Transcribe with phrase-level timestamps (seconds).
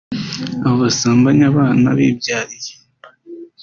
[0.63, 2.73] Abo basambanya abana bibyariye